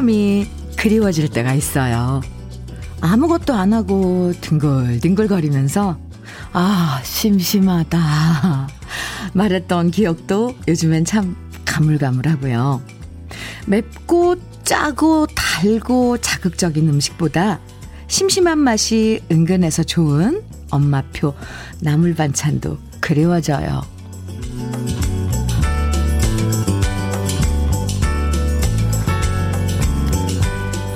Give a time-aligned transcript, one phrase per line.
[0.00, 0.46] 심심함이
[0.76, 2.22] 그리워질 때가 있어요.
[3.02, 5.98] 아무것도 안 하고 뒹굴뒹굴거리면서
[6.52, 8.68] 아, 심심하다.
[9.34, 12.82] 말했던 기억도 요즘엔 참 가물가물하고요.
[13.66, 17.60] 맵고 짜고 달고 자극적인 음식보다
[18.08, 21.34] 심심한 맛이 은근해서 좋은 엄마표
[21.80, 23.82] 나물 반찬도 그리워져요.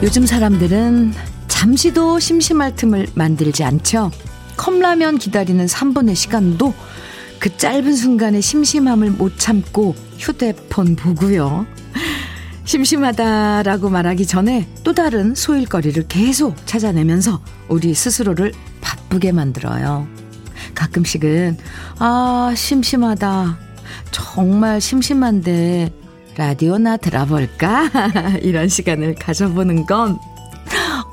[0.03, 1.15] 요즘 사람들은
[1.49, 4.11] 잠시도 심심할 틈을 만들지 않죠.
[4.57, 6.75] 컵라면 기다리는 3분의 시간도
[7.39, 11.67] 그 짧은 순간에 심심함을 못 참고 휴대폰 보고요.
[12.65, 20.07] 심심하다라고 말하기 전에 또 다른 소일거리를 계속 찾아내면서 우리 스스로를 바쁘게 만들어요.
[20.75, 21.59] 가끔씩은,
[21.99, 23.59] 아, 심심하다.
[24.11, 25.93] 정말 심심한데,
[26.37, 27.91] 라디오나 들어볼까?
[28.43, 30.19] 이런 시간을 가져보는 건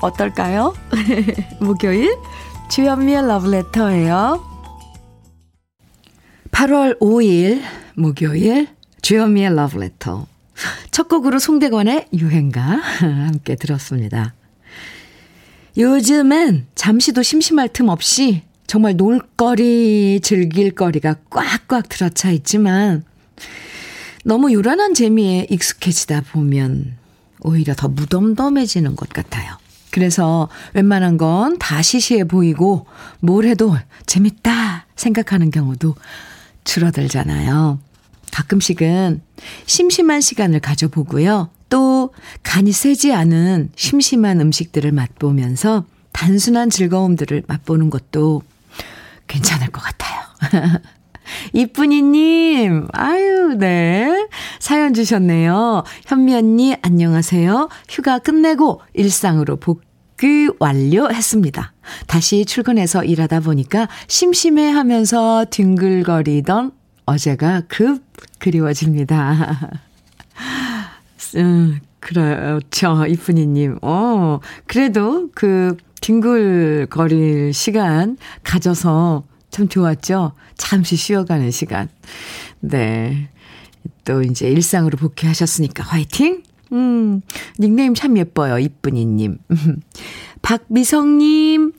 [0.00, 0.74] 어떨까요?
[1.60, 2.16] 목요일
[2.70, 4.44] 주현미의 러브레터예요.
[6.50, 7.62] 8월 5일
[7.94, 8.68] 목요일
[9.02, 10.26] 주현미의 러브레터
[10.90, 12.60] 첫 곡으로 송대관의 유행가
[13.00, 14.34] 함께 들었습니다.
[15.76, 23.04] 요즘엔 잠시도 심심할 틈 없이 정말 놀거리, 즐길 거리가 꽉꽉 들어차 있지만
[24.24, 26.96] 너무 요란한 재미에 익숙해지다 보면
[27.40, 29.56] 오히려 더 무덤덤해지는 것 같아요.
[29.90, 32.86] 그래서 웬만한 건 다 시시해 보이고
[33.20, 35.94] 뭘 해도 재밌다 생각하는 경우도
[36.64, 37.78] 줄어들잖아요.
[38.30, 39.20] 가끔씩은
[39.66, 41.50] 심심한 시간을 가져보고요.
[41.68, 42.12] 또
[42.42, 48.42] 간이 세지 않은 심심한 음식들을 맛보면서 단순한 즐거움들을 맛보는 것도
[49.28, 50.20] 괜찮을 것 같아요.
[51.52, 54.26] 이쁜이님, 아유, 네.
[54.58, 55.84] 사연 주셨네요.
[56.06, 57.68] 현미 언니, 안녕하세요.
[57.88, 61.72] 휴가 끝내고 일상으로 복귀 완료했습니다.
[62.06, 66.72] 다시 출근해서 일하다 보니까 심심해 하면서 뒹글거리던
[67.06, 68.02] 어제가 급
[68.38, 69.80] 그리워집니다.
[71.36, 73.06] 음, 그렇죠.
[73.06, 73.78] 이쁜이님.
[73.82, 80.32] 어, 그래도 그 뒹굴거릴 시간 가져서 참 좋았죠?
[80.56, 81.88] 잠시 쉬어가는 시간.
[82.60, 83.28] 네.
[84.04, 86.42] 또 이제 일상으로 복귀하셨으니까 화이팅!
[86.72, 87.20] 음,
[87.60, 88.58] 닉네임 참 예뻐요.
[88.58, 89.38] 이쁜이님.
[90.40, 91.72] 박미성님,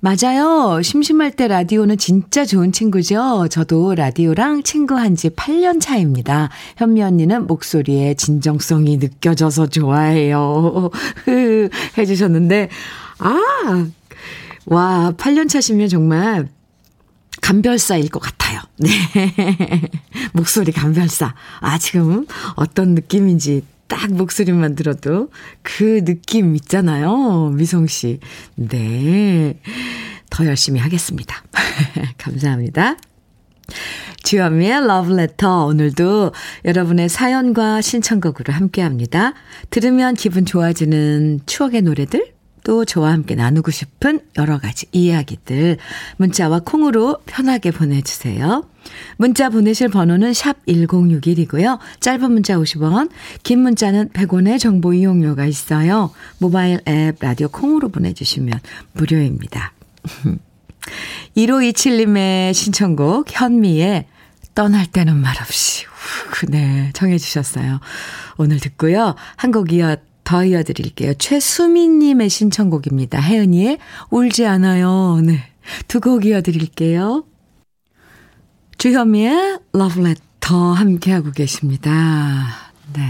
[0.00, 0.82] 맞아요.
[0.82, 3.48] 심심할 때 라디오는 진짜 좋은 친구죠.
[3.50, 6.50] 저도 라디오랑 친구한 지 8년 차입니다.
[6.76, 10.90] 현미 언니는 목소리에 진정성이 느껴져서 좋아해요.
[11.96, 12.68] 해주셨는데,
[13.18, 13.86] 아,
[14.66, 16.48] 와, 8년 차시면 정말
[17.44, 18.60] 감별사일 것 같아요.
[18.78, 18.88] 네.
[20.32, 21.34] 목소리 감별사.
[21.60, 27.50] 아, 지금 어떤 느낌인지 딱 목소리만 들어도 그 느낌 있잖아요.
[27.50, 28.18] 미성 씨.
[28.54, 29.60] 네.
[30.30, 31.44] 더 열심히 하겠습니다.
[32.16, 32.96] 감사합니다.
[34.22, 36.32] 주현미의 러브레터 오늘도
[36.64, 39.34] 여러분의 사연과 신청곡으로 함께합니다.
[39.68, 42.33] 들으면 기분 좋아지는 추억의 노래들
[42.64, 45.76] 또 저와 함께 나누고 싶은 여러 가지 이야기들
[46.16, 48.66] 문자와 콩으로 편하게 보내주세요.
[49.16, 51.78] 문자 보내실 번호는 샵 1061이고요.
[52.00, 53.10] 짧은 문자 50원,
[53.42, 56.10] 긴 문자는 100원의 정보 이용료가 있어요.
[56.38, 58.58] 모바일 앱 라디오 콩으로 보내주시면
[58.92, 59.72] 무료입니다.
[61.36, 64.06] 1527님의 신청곡 현미의
[64.54, 65.84] 떠날 때는 말없이
[66.48, 67.80] 네 정해 주셨어요.
[68.36, 69.14] 오늘 듣고요.
[69.36, 71.14] 한 곡 이어 더 이어드릴게요.
[71.14, 73.20] 최수민님의 신청곡입니다.
[73.20, 73.78] 혜은이의
[74.10, 75.20] 울지 않아요.
[75.22, 75.50] 네.
[75.88, 77.24] 두 곡 이어드릴게요.
[78.78, 81.92] 주현미의 러브레터 함께하고 계십니다.
[82.92, 83.02] 네.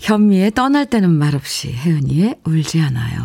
[0.00, 3.22] 현미의 떠날 때는 말없이 혜은이의 울지 않아요.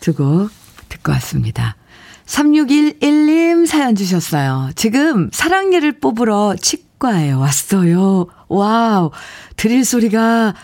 [0.00, 0.50] 두 곡
[0.88, 1.76] 듣고 왔습니다.
[2.26, 4.70] 3611님 사연 주셨어요.
[4.76, 8.26] 지금 사랑니를 뽑으러 치과에 왔어요.
[8.48, 9.10] 와우.
[9.56, 10.54] 드릴 소리가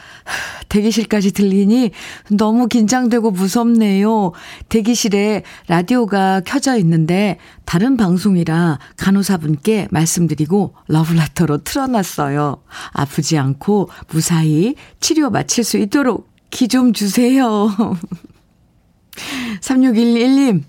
[0.69, 1.91] 대기실까지 들리니
[2.31, 4.33] 너무 긴장되고 무섭네요.
[4.69, 12.63] 대기실에 라디오가 켜져 있는데 다른 방송이라 간호사분께 말씀드리고 러브레터로 틀어놨어요.
[12.93, 17.71] 아프지 않고 무사히 치료 마칠 수 있도록 기 좀 주세요.
[19.61, 20.63] 3611님,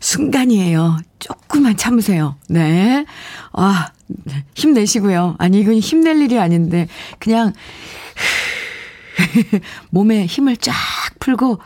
[0.00, 0.98] 순간이에요.
[1.18, 2.36] 조금만 참으세요.
[2.48, 3.06] 네.
[3.52, 3.88] 아,
[4.54, 5.36] 힘내시고요.
[5.38, 6.88] 아니, 이건 힘낼 일이 아닌데,
[7.18, 7.52] 그냥,
[9.90, 10.74] 몸에 힘을 쫙
[11.18, 11.58] 풀고,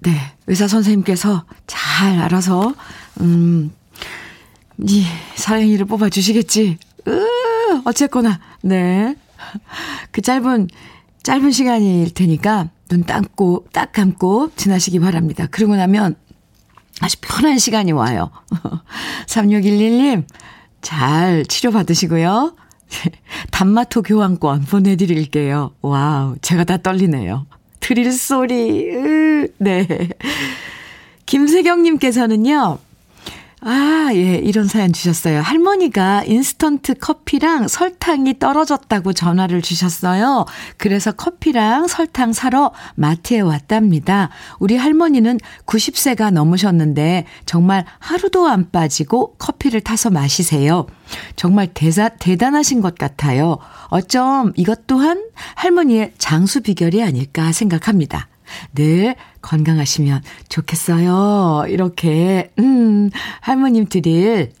[0.00, 0.12] 네,
[0.46, 2.74] 의사 선생님께서 잘 알아서,
[3.20, 3.72] 음,
[4.78, 5.04] 이
[5.34, 6.78] 사랑이를 뽑아주시겠지.
[7.08, 7.26] 으,
[7.84, 9.16] 어쨌거나, 네.
[10.10, 10.68] 그 짧은,
[11.22, 15.46] 짧은 시간일 테니까 눈 감고, 딱 감고 지나시기 바랍니다.
[15.50, 16.16] 그러고 나면
[17.00, 18.30] 아주 편한 시간이 와요.
[19.26, 20.24] 3611님,
[20.82, 22.54] 잘 치료받으시고요.
[23.50, 25.72] 단마토 교환권 보내드릴게요.
[25.82, 27.46] 와우, 제가 다 떨리네요.
[27.80, 29.86] 드릴 소리, 으, 네.
[31.26, 32.78] 김세경님께서는요,
[33.62, 35.42] 아, 예, 이런 사연 주셨어요.
[35.42, 40.46] 할머니가 인스턴트 커피랑 설탕이 떨어졌다고 전화를 주셨어요.
[40.78, 44.30] 그래서 커피랑 설탕 사러 마트에 왔답니다.
[44.60, 50.86] 우리 할머니는 90세가 넘으셨는데 정말 하루도 안 빠지고 커피를 타서 마시세요.
[51.36, 53.58] 정말 대사, 대단하신 것 같아요.
[53.88, 55.22] 어쩜 이것 또한
[55.56, 58.29] 할머니의 장수 비결이 아닐까 생각합니다.
[58.74, 61.64] 늘 건강하시면 좋겠어요.
[61.68, 63.10] 이렇게, 음,
[63.40, 64.52] 할머님 드릴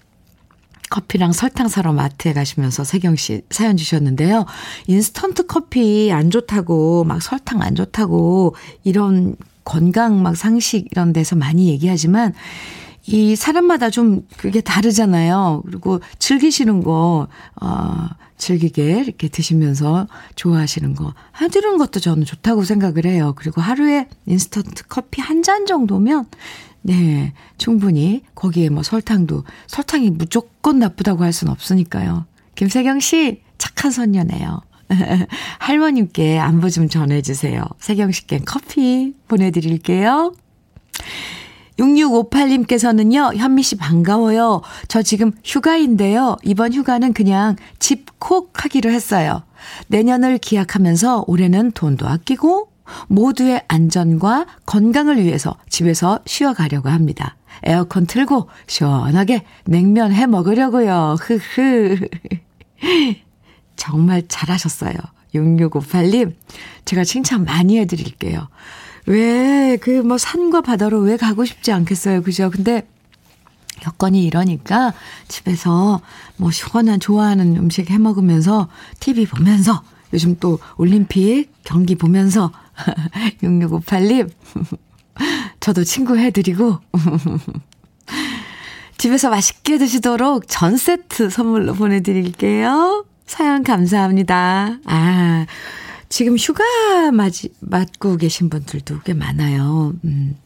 [0.90, 4.44] 커피랑 설탕 사러 마트에 가시면서 세경 씨 사연 주셨는데요.
[4.88, 11.68] 인스턴트 커피 안 좋다고, 막 설탕 안 좋다고, 이런 건강 막 상식 이런 데서 많이
[11.68, 12.34] 얘기하지만,
[13.10, 15.62] 이 사람마다 좀 그게 다르잖아요.
[15.66, 17.26] 그리고 즐기시는 거,
[17.60, 18.06] 어,
[18.38, 21.12] 즐기게 이렇게 드시면서 좋아하시는 거.
[21.32, 23.34] 하드는 것도 저는 좋다고 생각을 해요.
[23.36, 26.26] 그리고 하루에 인스턴트 커피 한 잔 정도면,
[26.82, 32.26] 네, 충분히 거기에 뭐 설탕도, 설탕이 무조건 나쁘다고 할 수는 없으니까요.
[32.54, 34.60] 김세경 씨, 착한 손녀네요.
[35.58, 37.64] 할머님께 안부 좀 전해주세요.
[37.78, 40.34] 세경 씨께 커피 보내드릴게요.
[41.80, 44.62] 6658님께서는요, 현미 씨 반가워요.
[44.88, 46.36] 저 지금 휴가인데요.
[46.44, 49.42] 이번 휴가는 그냥 집콕 하기로 했어요.
[49.88, 52.68] 내년을 기약하면서 올해는 돈도 아끼고
[53.08, 57.36] 모두의 안전과 건강을 위해서 집에서 쉬어가려고 합니다.
[57.62, 61.16] 에어컨 틀고 시원하게 냉면 해 먹으려고요.
[61.20, 62.08] 흐흐.
[63.76, 64.94] 정말 잘하셨어요.
[65.34, 66.34] 6658님,
[66.84, 68.48] 제가 칭찬 많이 해드릴게요.
[69.10, 72.22] 왜, 그, 뭐, 산과 바다로 왜 가고 싶지 않겠어요.
[72.22, 72.48] 그죠?
[72.48, 72.86] 근데,
[73.84, 74.92] 여건이 이러니까
[75.26, 76.00] 집에서
[76.36, 78.68] 뭐 시원한 좋아하는 음식 해 먹으면서
[79.00, 82.52] TV 보면서 요즘 또 올림픽 경기 보면서
[83.42, 84.30] 6658님
[85.60, 86.78] 저도 친구 해드리고
[88.98, 93.06] 집에서 맛있게 드시도록 전 세트 선물로 보내드릴게요.
[93.24, 94.78] 사연 감사합니다.
[94.84, 95.46] 아,
[96.10, 96.62] 지금 휴가
[97.12, 99.94] 맞이, 맞고 계신 분들도 꽤 많아요.
[100.04, 100.36] 음.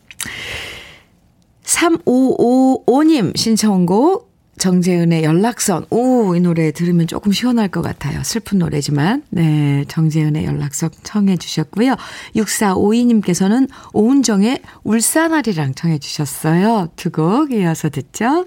[1.65, 5.87] 3555님 신청곡 정재은의 연락선.
[5.91, 8.23] 오, 이 노래 들으면 조금 시원할 것 같아요.
[8.23, 9.25] 슬픈 노래지만.
[9.31, 11.97] 네, 정재은의 연락선 청해 주셨고요.
[12.37, 16.89] 6452님께서는 오은정의 울산아리랑 청해 주셨어요.
[16.95, 18.47] 두 곡 이어서 듣죠.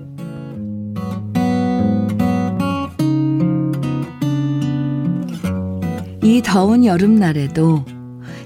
[6.31, 7.83] 이 더운 여름날에도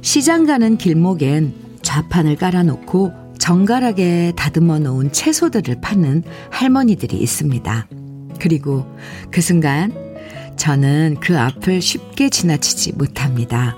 [0.02, 7.88] 시장 가는 길목엔 좌판을 깔아놓고 정갈하게 다듬어 놓은 채소들을 파는 할머니들이 있습니다.
[8.40, 8.88] 그리고
[9.30, 9.94] 그 순간
[10.58, 13.78] 저는 그 앞을 쉽게 지나치지 못합니다.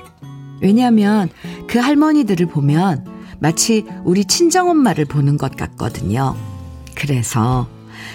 [0.62, 1.28] 왜냐하면
[1.68, 3.04] 그 할머니들을 보면
[3.40, 6.34] 마치 우리 친정엄마를 보는 것 같거든요.
[6.96, 7.68] 그래서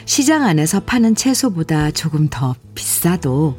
[0.06, 3.58] 시장 안에서 파는 채소보다 조금 더 비싸도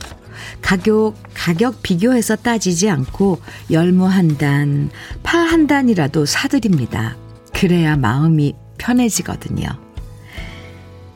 [0.62, 3.40] 가격, 가격 비교해서 따지지 않고
[3.72, 4.90] 열무 한 단,
[5.24, 7.16] 파 한 단이라도 사드립니다.
[7.54, 9.68] 그래야 마음이 편해지거든요.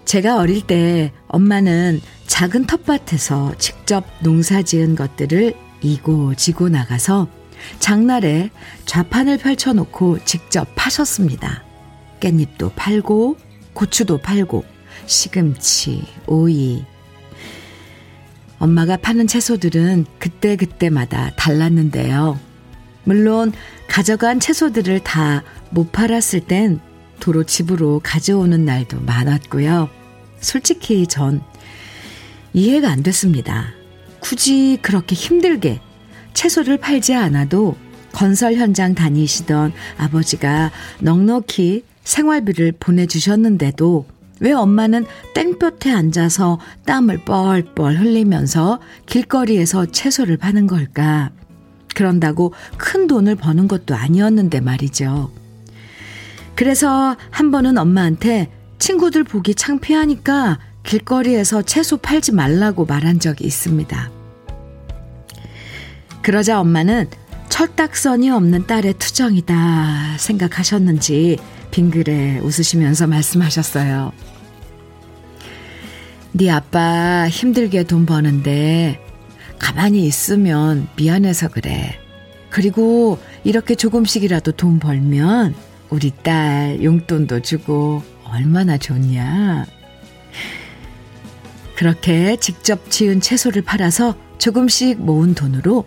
[0.06, 7.28] 제가 어릴 때 엄마는 작은 텃밭에서 직접 농사 지은 것들을 이고 지고 나가서
[7.80, 8.52] 장날에
[8.86, 11.64] 좌판을 펼쳐놓고 직접 파셨습니다.
[12.20, 13.38] 깻잎도 팔고,
[13.74, 14.64] 고추도 팔고,
[15.08, 16.86] 시금치, 오이,
[18.60, 22.40] 엄마가 파는 채소들은 그때그때마다 달랐는데요.
[23.04, 23.54] 물론
[23.88, 26.80] 가져간 채소들을 다 못 팔았을 땐
[27.20, 29.90] 도로 집으로 가져오는 날도 많았고요.
[30.40, 31.42] 솔직히 전
[32.54, 33.74] 이해가 안 됐습니다.
[34.20, 35.80] 굳이 그렇게 힘들게
[36.34, 37.76] 채소를 팔지 않아도
[38.12, 44.06] 건설 현장 다니시던 아버지가 넉넉히 생활비를 보내주셨는데도
[44.40, 51.32] 왜 엄마는 땡볕에 앉아서 땀을 뻘뻘 흘리면서 길거리에서 채소를 파는 걸까?
[51.96, 55.32] 그런다고 큰 돈을 버는 것도 아니었는데 말이죠.
[56.56, 64.12] 그래서 한 번은 엄마한테 친구들 보기 창피하니까 길거리에서 채소 팔지 말라고 말한 적이 있습니다.
[66.22, 67.08] 그러자 엄마는
[67.50, 71.38] 철딱선이 없는 딸의 투정이다 생각하셨는지
[71.72, 74.12] 빙그레 웃으시면서 말씀하셨어요.
[76.34, 79.00] 네 아빠 힘들게 돈 버는데
[79.60, 82.00] 가만히 있으면 미안해서 그래.
[82.50, 85.56] 그리고 이렇게 조금씩이라도 돈 벌면
[85.90, 89.66] 우리 딸 용돈도 주고 얼마나 좋냐.
[91.76, 95.86] 그렇게 직접 지은 채소를 팔아서 조금씩 모은 돈으로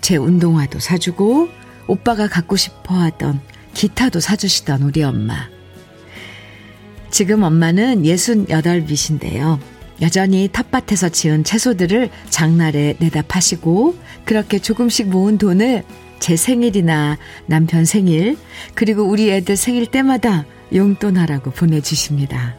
[0.00, 1.48] 제 운동화도 사주고
[1.86, 3.40] 오빠가 갖고 싶어 하던
[3.74, 5.48] 기타도 사주시던 우리 엄마.
[7.10, 9.58] 지금 엄마는 68빛인데요.
[10.00, 15.84] 여전히 텃밭에서 지은 채소들을 장날에 내다 파시고 그렇게 조금씩 모은 돈을
[16.18, 18.36] 제 생일이나 남편 생일
[18.74, 22.56] 그리고 우리 애들 생일 때마다 용돈하라고 보내주십니다.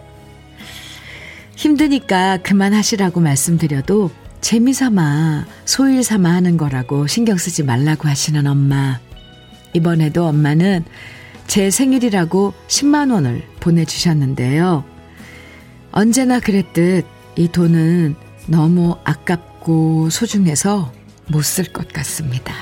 [1.56, 9.00] 힘드니까 그만하시라고 말씀드려도 재미삼아 소일 삼아 하는 거라고 신경 쓰지 말라고 하시는 엄마.
[9.76, 10.86] 이번에도 엄마는
[11.48, 14.84] 제 생일이라고 10만 원을 보내주셨는데요.
[15.92, 17.06] 언제나 그랬듯
[17.36, 18.16] 이 돈은
[18.48, 20.92] 너무 아깝고 소중해서
[21.28, 22.54] 못 쓸 것 같습니다.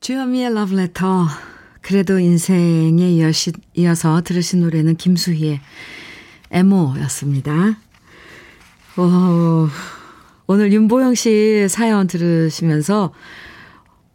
[0.00, 1.26] 주현미의 러브레터.
[1.80, 3.18] 그래도 인생에
[3.74, 5.60] 이어서 들으신 노래는 김수희의
[6.50, 7.76] 에모였습니다.
[8.98, 9.68] 오,
[10.52, 13.14] 오늘 윤보영 씨 사연 들으시면서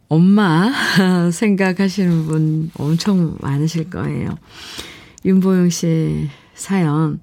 [0.08, 0.70] 엄마
[1.34, 4.38] 생각하시는 분 엄청 많으실 거예요.
[5.24, 7.20] 윤보영 씨 사연.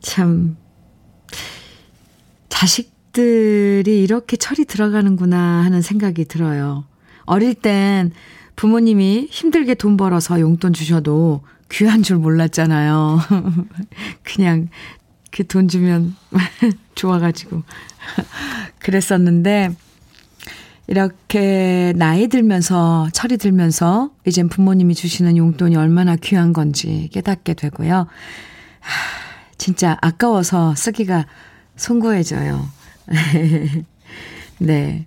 [0.00, 0.56] 참,
[2.48, 6.84] 자식들이 이렇게 철이 들어가는구나 하는 생각이 들어요.
[7.24, 8.12] 어릴 땐
[8.54, 11.40] 부모님이 힘들게 돈 벌어서 용돈 주셔도
[11.72, 13.18] 귀한 줄 몰랐잖아요.
[14.22, 14.68] 그냥
[15.36, 16.16] 그 돈 주면
[16.94, 17.62] 좋아가지고.
[18.80, 19.70] 그랬었는데,
[20.86, 28.06] 이렇게 나이 들면서, 철이 들면서, 이젠 부모님이 주시는 용돈이 얼마나 귀한 건지 깨닫게 되고요.
[29.58, 31.26] 진짜 아까워서 쓰기가
[31.76, 32.66] 송구해져요.
[34.58, 35.06] 네.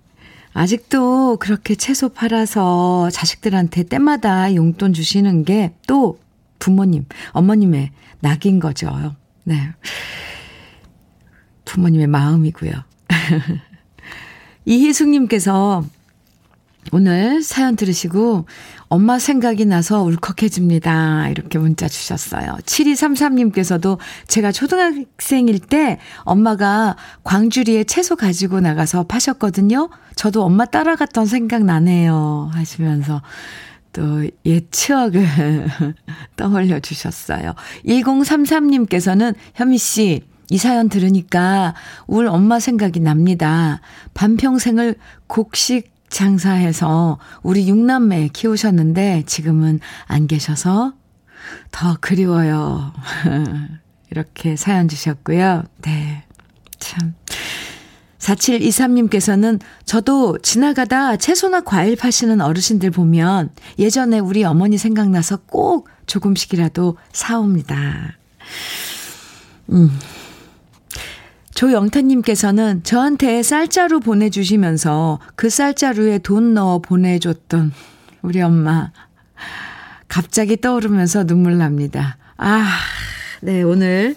[0.52, 6.18] 아직도 그렇게 채소 팔아서 자식들한테 때마다 용돈 주시는 게 또
[6.60, 9.16] 부모님, 어머님의 낙인 거죠.
[9.44, 9.72] 네.
[11.64, 12.72] 부모님의 마음이고요.
[14.64, 15.84] 이희숙님께서
[16.92, 18.46] 오늘 사연 들으시고
[18.88, 21.28] 엄마 생각이 나서 울컥해집니다.
[21.28, 22.56] 이렇게 문자 주셨어요.
[22.64, 29.90] 7233님께서도 제가 초등학생일 때 엄마가 광주리에 채소 가지고 나가서 파셨거든요.
[30.16, 32.50] 저도 엄마 따라갔던 생각 나네요.
[32.52, 33.22] 하시면서
[33.92, 35.26] 또옛 추억을
[36.36, 37.54] 떠올려 주셨어요.
[37.84, 41.74] 1033님께서는 현미 씨, 이 사연 들으니까
[42.06, 43.80] 울 엄마 생각이 납니다.
[44.14, 44.96] 반평생을
[45.28, 50.92] 곡식 장사해서 우리 육남매 키우셨는데 지금은 안 계셔서
[51.70, 52.92] 더 그리워요.
[54.10, 55.62] 이렇게 사연 주셨고요.
[55.82, 56.24] 네.
[56.80, 57.14] 참.
[58.20, 68.16] 4723님께서는 저도 지나가다 채소나 과일 파시는 어르신들 보면 예전에 우리 어머니 생각나서 꼭 조금씩이라도 사옵니다.
[69.70, 69.90] 음,
[71.54, 77.72] 조영태님께서는 저한테 쌀자루 보내주시면서 그 쌀자루에 돈 넣어 보내줬던
[78.22, 78.90] 우리 엄마.
[80.08, 82.16] 갑자기 떠오르면서 눈물 납니다.
[82.36, 82.66] 아,
[83.42, 84.16] 네, 오늘.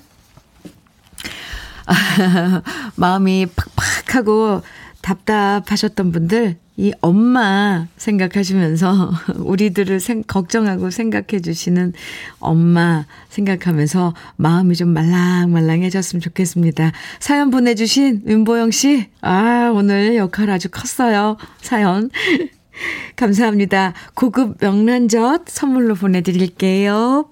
[1.86, 2.62] 아,
[2.96, 3.73] 마음이 팍
[4.14, 4.62] 팍하고
[5.02, 11.94] 답답하셨던 분들, 이 엄마 생각하시면서 우리들을 생, 걱정하고 생각해 주시는
[12.40, 16.92] 엄마 생각하면서 마음이 좀 말랑말랑해졌으면 좋겠습니다.
[17.20, 21.38] 사연 보내주신 윤보영 씨, 아, 오늘 역할 아주 컸어요.
[21.62, 22.10] 사연.
[23.16, 23.94] 감사합니다.
[24.16, 27.30] 고급 명란젓 선물로 보내드릴게요.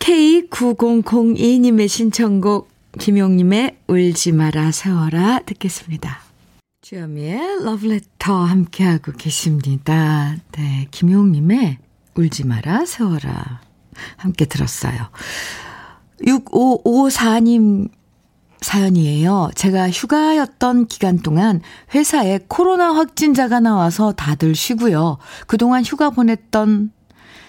[0.00, 6.20] K9002님의 신청곡 김용님의 울지 마라 세워라 듣겠습니다.
[6.82, 10.36] 주여미의 러브레터 함께하고 계십니다.
[10.52, 11.78] 네, 김용님의
[12.14, 13.60] 울지 마라 세워라
[14.16, 15.08] 함께 들었어요.
[16.22, 17.88] 6554님
[18.60, 19.50] 사연이에요.
[19.54, 21.60] 제가 휴가였던 기간 동안
[21.94, 25.18] 회사에 코로나 확진자가 나와서 다들 쉬고요.
[25.46, 26.90] 그동안 휴가 보냈던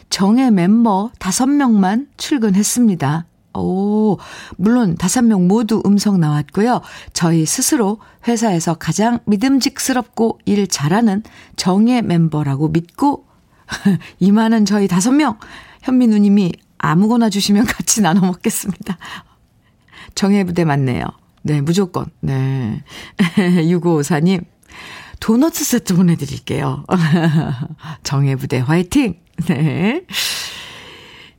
[0.10, 3.26] 정의 멤버 5명만 출근했습니다.
[3.58, 4.18] 오,
[4.58, 6.82] 물론 5명 모두 음성 나왔고요.
[7.14, 11.24] 저희 스스로 회사에서 가장 믿음직스럽고 일 잘하는
[11.56, 13.26] 정의 멤버라고 믿고
[14.20, 15.38] 이만은 저희 5명
[15.84, 18.98] 현미 누님이 아무거나 주시면 같이 나눠 먹겠습니다.
[20.14, 21.06] 정해부대 맞네요.
[21.42, 22.06] 네, 무조건.
[22.22, 22.84] 네.
[23.38, 24.44] 6554님,
[25.20, 26.86] 도넛 세트 보내드릴게요.
[28.04, 29.20] 정해부대 화이팅!
[29.48, 30.02] 네.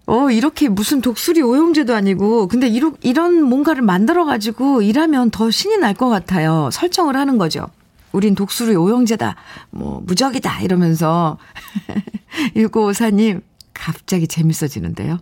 [0.07, 5.95] 어, 이렇게 무슨 독수리 오용제도 아니고, 근데 이러, 이런 뭔가를 만들어가지고 일하면 더 신이 날
[5.95, 6.69] 것 같아요.
[6.73, 7.67] 설정을 하는 거죠.
[8.13, 9.35] 우린 독수리 오용제다.
[9.71, 10.61] 뭐, 무적이다.
[10.63, 11.39] 이러면서.
[12.55, 13.43] 1954님,
[13.75, 15.19] 갑자기 재밌어지는데요.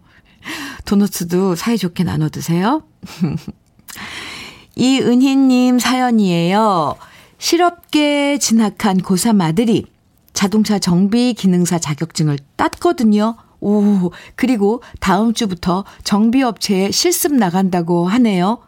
[0.85, 2.83] 도너츠도 사이좋게 나눠 드세요.
[4.77, 6.97] 이은희님 사연이에요.
[7.39, 9.87] 실업계 진학한 고3 아들이
[10.33, 13.37] 자동차 정비 기능사 자격증을 땄거든요.
[13.65, 18.59] 오, 그리고 다음 주부터 정비업체에 실습 나간다고 하네요.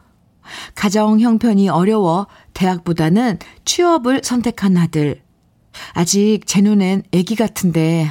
[0.74, 5.22] 가정 형편이 어려워 대학보다는 취업을 선택한 아들.
[5.92, 8.08] 아직 제 눈엔 애기 같은데,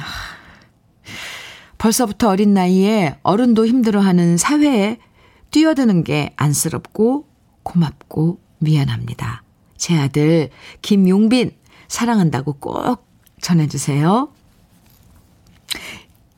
[1.78, 4.98] 벌써부터 어린 나이에 어른도 힘들어하는 사회에
[5.50, 7.26] 뛰어드는 게 안쓰럽고
[7.64, 9.42] 고맙고 미안합니다.
[9.76, 10.50] 제 아들
[10.82, 11.50] 김용빈
[11.88, 13.06] 사랑한다고 꼭
[13.40, 14.28] 전해주세요.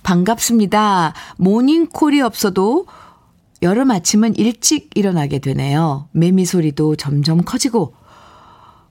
[0.02, 1.12] 반갑습니다.
[1.36, 2.86] 모닝콜이 없어도
[3.62, 6.08] 여름 아침은 일찍 일어나게 되네요.
[6.12, 7.94] 매미 소리도 점점 커지고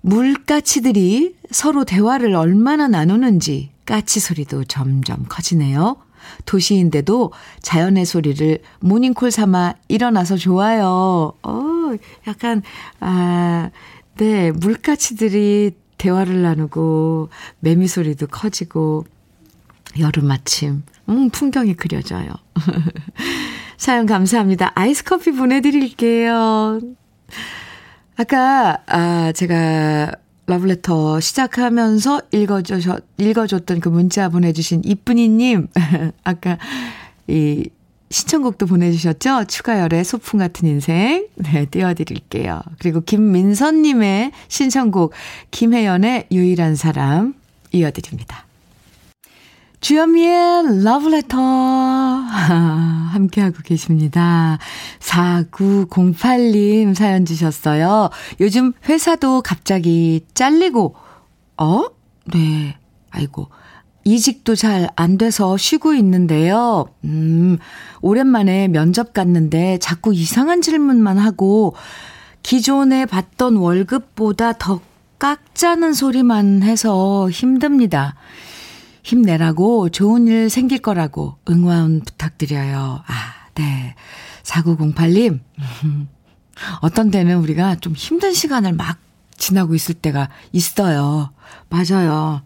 [0.02, 5.98] 물까치들이 서로 대화를 얼마나 나누는지 까치 소리도 점점 커지네요.
[6.46, 11.34] 도시인데도 자연의 소리를 모닝콜 삼아 일어나서 좋아요.
[11.44, 11.96] 어,
[12.28, 12.62] 약간,
[13.00, 13.70] 아,
[14.18, 19.06] 네, 물까치들이 대화를 나누고, 매미 소리도 커지고,
[20.00, 22.30] 여름 아침, 음, 풍경이 그려져요.
[23.78, 24.72] 사연 감사합니다.
[24.76, 26.80] 아이스 커피 보내드릴게요.
[28.18, 30.12] 아까, 아, 제가
[30.48, 35.68] 러브레터 시작하면서 읽어줘, 읽어줬던 그 문자 보내주신 이쁜이님.
[36.24, 36.58] 아까
[37.28, 37.70] 이
[38.10, 39.44] 신청곡도 보내주셨죠?
[39.48, 41.28] 추가열의 소풍 같은 인생.
[41.36, 42.62] 네, 띄워드릴게요.
[42.80, 45.12] 그리고 김민선님의 신청곡,
[45.52, 47.34] 김혜연의 유일한 사람
[47.74, 48.47] 이어드립니다.
[49.80, 51.38] 주현미의 러브레터
[53.12, 54.58] 함께하고 계십니다.
[55.00, 58.10] 4908님 사연 주셨어요.
[58.40, 60.96] 요즘 회사도 갑자기 잘리고
[61.58, 61.84] 어?
[62.34, 62.76] 네.
[63.12, 63.50] 아이고.
[64.04, 66.86] 이직도 잘 안 돼서 쉬고 있는데요.
[67.04, 67.58] 음,
[68.02, 71.76] 오랜만에 면접 갔는데 자꾸 이상한 질문만 하고
[72.42, 74.80] 기존에 받던 월급보다 더
[75.20, 78.16] 깎자는 소리만 해서 힘듭니다.
[79.08, 83.04] 힘내라고 좋은 일 생길 거라고 응원 부탁드려요.
[83.08, 83.14] 아,
[83.56, 83.96] 네.
[84.44, 85.40] 4908님.
[86.82, 88.98] 어떤 때는 우리가 좀 힘든 시간을 막
[89.38, 91.32] 지나고 있을 때가 있어요.
[91.70, 92.42] 맞아요.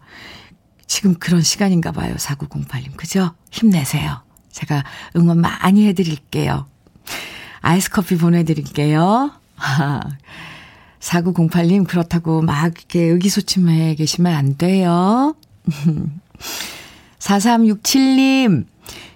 [0.86, 2.14] 지금 그런 시간인가 봐요.
[2.14, 2.96] 4908님.
[2.96, 3.34] 그죠?
[3.50, 4.22] 힘내세요.
[4.52, 4.84] 제가
[5.16, 6.68] 응원 많이 해드릴게요.
[7.60, 9.32] 아이스 커피 보내드릴게요.
[11.00, 15.34] 4908님, 그렇다고 막 이렇게 의기소침해 계시면 안 돼요.
[17.18, 18.66] 4367님,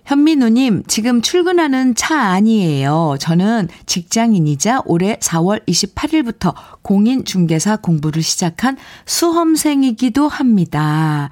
[0.05, 3.17] 현민우님, 지금 출근하는 차 아니에요.
[3.19, 11.31] 저는 직장인이자 올해 4월 28일부터 공인중개사 공부를 시작한 수험생이기도 합니다.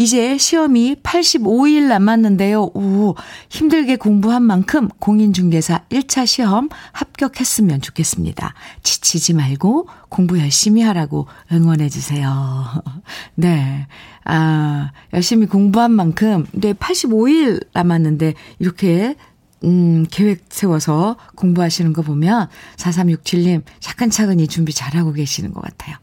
[0.00, 2.70] 이제 시험이 85일 남았는데요.
[2.72, 3.16] 오,
[3.50, 8.54] 힘들게 공부한 만큼 공인중개사 1차 시험 합격했으면 좋겠습니다.
[8.82, 12.82] 지치지 말고 공부 열심히 하라고 응원해주세요.
[13.36, 13.86] 네.
[14.24, 19.16] 아, 열심히 공부한 만큼, 네, 85일 남았는데, 이렇게,
[19.64, 25.96] 음, 계획 세워서 공부하시는 거 보면, 4367님, 차근차근히 준비 잘하고 계시는 것 같아요.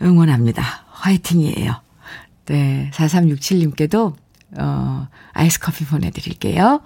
[0.00, 0.62] 응원합니다.
[0.90, 1.87] 화이팅이에요.
[2.48, 4.14] 네, 4367님께도,
[4.58, 6.80] 어, 아이스 커피 보내드릴게요.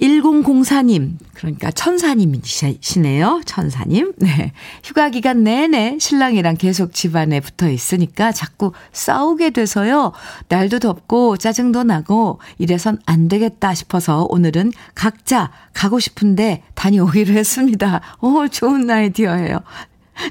[0.00, 3.42] 1004님, 그러니까 천사님이시네요.
[3.44, 4.12] 천사님.
[4.18, 4.52] 네.
[4.84, 10.12] 휴가 기간 내내 신랑이랑 계속 집안에 붙어 있으니까 자꾸 싸우게 돼서요.
[10.48, 18.00] 날도 덥고 짜증도 나고 이래선 안 되겠다 싶어서 오늘은 각자 가고 싶은데 다녀오기로 했습니다.
[18.20, 19.62] 오, 좋은 아이디어예요.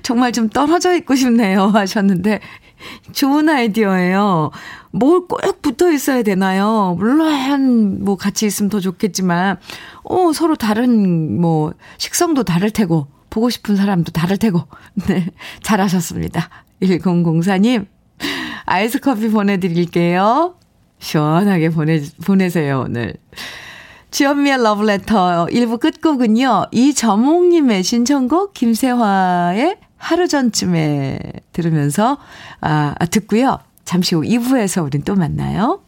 [0.03, 1.67] 정말 좀 떨어져 있고 싶네요.
[1.67, 2.39] 하셨는데,
[3.13, 4.51] 좋은 아이디어예요.
[4.91, 6.95] 뭘 꼭 붙어 있어야 되나요?
[6.97, 9.57] 물론, 뭐, 같이 있으면 더 좋겠지만,
[10.03, 14.63] 어, 서로 다른, 뭐, 식성도 다를 테고, 보고 싶은 사람도 다를 테고,
[15.07, 15.27] 네.
[15.61, 16.49] 잘하셨습니다.
[16.81, 17.85] 1004님,
[18.65, 20.55] 아이스 커피 보내드릴게요.
[20.99, 23.13] 시원하게 보내, 보내세요, 오늘.
[24.11, 26.67] 주현미의 러브레터 1부 끝곡은요.
[26.71, 31.19] 이점옥님의 신청곡 김세화의 하루 전쯤에
[31.53, 32.17] 들으면서
[32.61, 33.59] 아, 아 듣고요.
[33.85, 35.79] 잠시 후 2부에서 우린 또 만나요.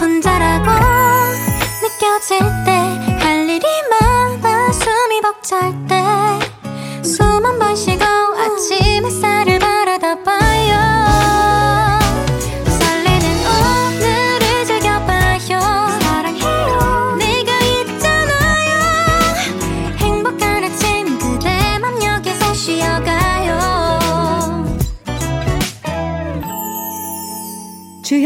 [0.00, 0.70] 혼자라고
[1.82, 2.70] 느껴질 때
[3.22, 5.96] 할 일이 많아 숨이 벅찰 때
[7.02, 9.49] 숨 한 번 쉬고 아침 햇살을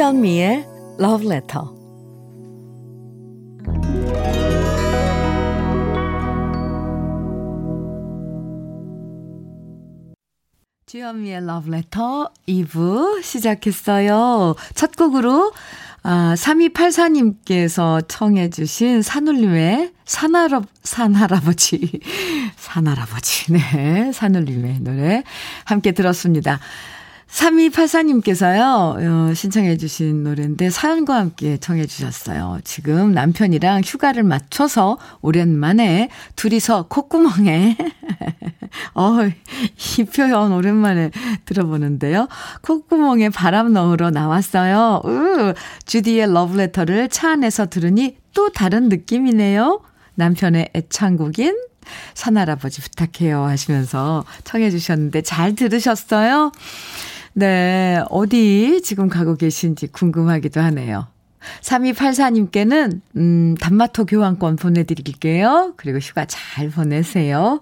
[0.04, 0.66] 주현미의
[1.00, 1.64] Love Letter.
[10.84, 14.54] 주현미의 Love Letter 2부 시작했어요.
[14.74, 15.54] 첫 곡으로
[16.02, 22.00] 아, 3284님께서 청해주신 산울림의 산할업, 산할아버지.
[22.56, 23.52] 산할아버지.
[23.54, 24.12] 네.
[24.12, 25.22] 산울림의 노래
[25.64, 26.60] 함께 들었습니다.
[27.34, 32.60] 3284님께서요, 어, 신청해주신 노래인데 사연과 함께 청해주셨어요.
[32.62, 37.76] 지금 남편이랑 휴가를 맞춰서 오랜만에 둘이서 콧구멍에,
[38.94, 39.16] 어,
[39.98, 41.10] 이 표현 오랜만에
[41.44, 42.28] 들어보는데요.
[42.62, 45.02] 콧구멍에 바람 넣으러 나왔어요.
[45.04, 45.54] 으,
[45.86, 49.80] 주디의 러브레터를 차 안에서 들으니 또 다른 느낌이네요.
[50.14, 51.58] 남편의 애창곡인
[52.14, 56.52] 산할아버지 부탁해요 하시면서 청해주셨는데 잘 들으셨어요?
[57.34, 61.08] 네, 어디 지금 가고 계신지 궁금하기도 하네요.
[61.62, 65.74] 3284님께는, 음, 단마토 교환권 보내드릴게요.
[65.76, 67.60] 그리고 휴가 잘 보내세요.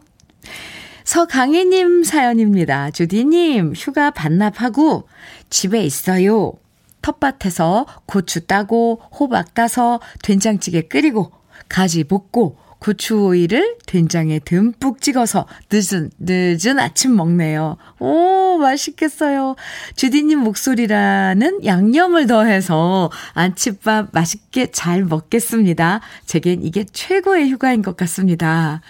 [1.05, 2.91] 서강희님 사연입니다.
[2.91, 5.09] 주디님, 휴가 반납하고
[5.51, 6.53] 집에 있어요.
[7.01, 11.33] 텃밭에서 고추 따고, 호박 따서, 된장찌개 끓이고,
[11.69, 17.77] 가지 볶고, 고추 오이를 된장에 듬뿍 찍어서 늦은, 늦은 아침 먹네요.
[18.01, 19.55] 오, 맛있겠어요.
[19.95, 26.01] 주디님 목소리라는 양념을 더해서 안치밥 맛있게 잘 먹겠습니다.
[26.27, 28.81] 제겐 이게 최고의 휴가인 것 같습니다.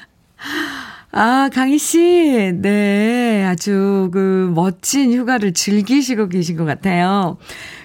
[1.10, 2.52] 아, 강희 씨.
[2.62, 3.44] 네.
[3.44, 7.36] 아주 그 멋진 휴가를 즐기시고 계신 것 같아요.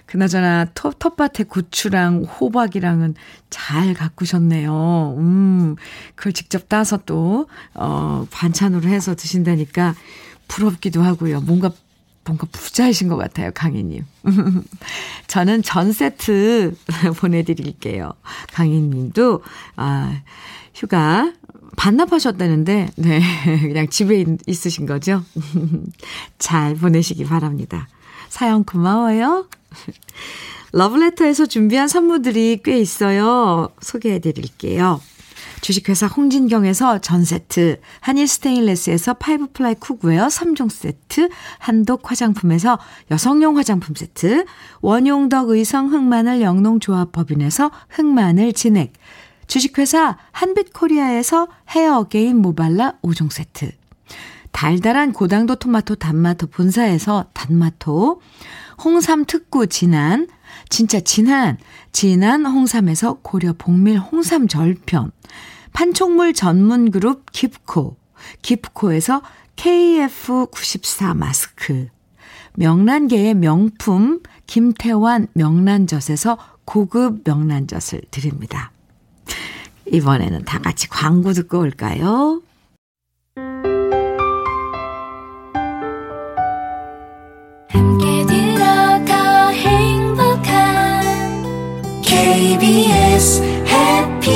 [0.07, 3.13] 그나저나 텃, 텃밭에 고추랑 호박이랑은
[3.49, 5.15] 잘 가꾸셨네요.
[5.17, 5.75] 음,
[6.15, 9.95] 그걸 직접 따서 또, 어, 반찬으로 해서 드신다니까
[10.47, 11.41] 부럽기도 하고요.
[11.41, 11.71] 뭔가,
[12.23, 14.05] 뭔가 부자이신 것 같아요, 강희님.
[15.27, 16.75] 저는 전 세트
[17.19, 18.13] 보내드릴게요.
[18.53, 19.43] 강희님도,
[19.75, 20.21] 아,
[20.73, 21.33] 휴가
[21.75, 23.21] 반납하셨다는데, 네,
[23.61, 25.23] 그냥 집에 있 으신 거죠?
[26.39, 27.89] 잘 보내시기 바랍니다.
[28.29, 29.47] 사연 고마워요.
[30.73, 33.69] 러브레터에서 준비한 선물들이 꽤 있어요.
[33.81, 34.99] 소개해 드릴게요.
[35.61, 42.77] 주식회사 홍진경에서 전 세트, 한일 스테인레스에서 five ply cookware 3종 세트, 한독 화장품에서
[43.11, 44.45] 여성용 화장품 세트,
[44.81, 48.93] 원용덕 의성 흑마늘 영농조합법인에서 흑마늘 진액,
[49.47, 53.71] 주식회사 한빛코리아에서 헤어 어게인 모발라 5종 세트,
[54.51, 58.21] 달달한 고당도 토마토 단마토 본사에서 단마토,
[58.83, 60.27] 홍삼 특구 진한,
[60.69, 61.57] 진짜 진한,
[61.91, 65.11] 진한 홍삼에서 고려 복밀 홍삼 절편,
[65.73, 67.97] 판촉물 전문 그룹 깁코,
[68.41, 69.21] 깁코에서
[69.55, 71.87] KF94 마스크,
[72.55, 78.71] 명란계의 명품 김태환 명란젓에서 고급 명란젓을 드립니다.
[79.91, 82.41] 이번에는 다 같이 광고 듣고 올까요?
[92.37, 94.29] KBS 해피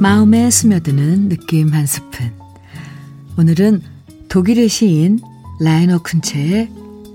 [0.00, 2.32] 마음에 스며드는 느낌 한 스푼.
[3.38, 3.80] 오늘은
[4.28, 5.20] 독일의 시인
[5.60, 6.68] 라이너 쿤체의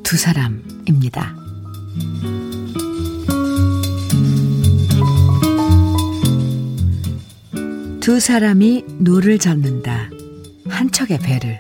[0.04, 1.36] 두 사람입니다.
[8.00, 10.10] 두 사람이 노를 젓는다.
[10.70, 11.60] 한 척의 배를.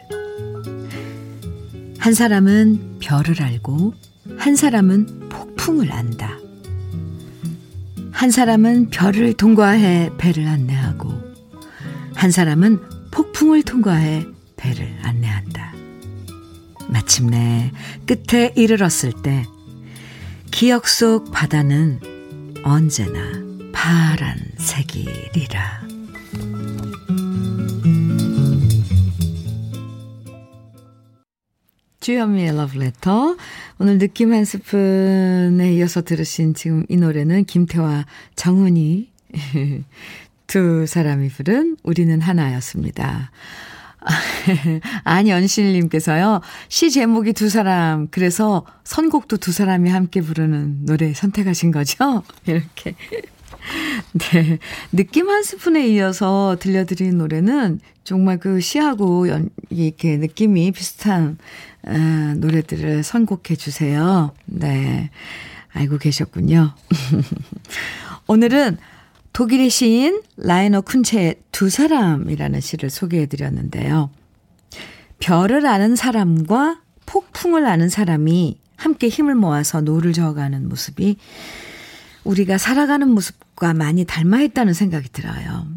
[1.99, 3.93] 한 사람은 별을 알고
[4.37, 6.37] 한 사람은 폭풍을 안다.
[8.11, 11.13] 한 사람은 별을 통과해 배를 안내하고
[12.15, 12.79] 한 사람은
[13.11, 15.58] 폭풍을 통과해 배를 안내한다.
[16.89, 17.71] 마침내
[18.05, 19.45] 끝에 이르렀을 때
[20.51, 21.99] 기억 속 바다는
[22.63, 23.19] 언제나
[23.71, 25.87] 파란색이리라.
[31.99, 33.37] 주현미의 러브레터.
[33.77, 39.11] 오늘 느낌 한 스푼에 이어서 들으신 지금 이 노래는 김태화, 정은이
[40.47, 43.29] 두 사람이 부른 우리는 하나였습니다.
[45.03, 52.23] 안연실님께서요, 시 제목이 두 사람, 그래서 선곡도 두 사람이 함께 부르는 노래 선택하신 거죠?
[52.45, 52.95] 이렇게.
[54.13, 54.57] 네.
[54.91, 61.37] 느낌 한 스푼에 이어서 들려드린 노래는 정말 그 시하고 연, 이렇게 느낌이 비슷한
[61.85, 64.33] 아, 노래들을 선곡해 주세요.
[64.45, 65.09] 네.
[65.73, 66.73] 알고 계셨군요.
[68.27, 68.77] 오늘은
[69.33, 74.11] 독일의 시인 라이너 쿤체의 두 사람이라는 시를 소개해 드렸는데요.
[75.19, 81.17] 별을 아는 사람과 폭풍을 아는 사람이 함께 힘을 모아서 노를 저어가는 모습이
[82.23, 85.67] 우리가 살아가는 모습과 많이 닮아 있다는 생각이 들어요.